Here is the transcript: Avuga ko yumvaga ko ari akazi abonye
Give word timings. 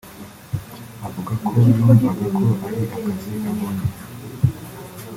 Avuga 1.07 1.33
ko 1.45 1.51
yumvaga 1.65 2.09
ko 2.31 2.39
ari 2.65 2.81
akazi 2.95 3.31
abonye 3.49 3.87